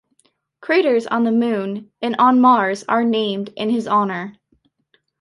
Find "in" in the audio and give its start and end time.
3.55-3.69